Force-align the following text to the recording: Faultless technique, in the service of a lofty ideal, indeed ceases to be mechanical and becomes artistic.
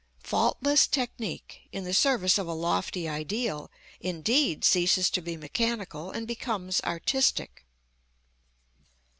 Faultless 0.23 0.87
technique, 0.87 1.69
in 1.71 1.83
the 1.83 1.93
service 1.93 2.39
of 2.39 2.47
a 2.47 2.53
lofty 2.55 3.07
ideal, 3.07 3.69
indeed 3.99 4.63
ceases 4.63 5.11
to 5.11 5.21
be 5.21 5.37
mechanical 5.37 6.09
and 6.09 6.25
becomes 6.27 6.81
artistic. 6.81 7.67